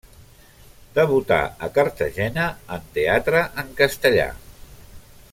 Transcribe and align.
Debutà 0.95 1.37
a 1.67 1.69
Cartagena 1.75 2.47
en 2.77 2.87
teatre 2.95 3.43
en 3.65 3.69
castellà. 3.83 4.27